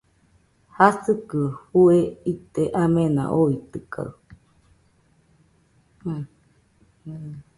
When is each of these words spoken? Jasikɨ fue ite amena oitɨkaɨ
Jasikɨ 0.75 1.39
fue 1.67 1.97
ite 2.31 2.63
amena 2.81 3.23
oitɨkaɨ 3.39 4.11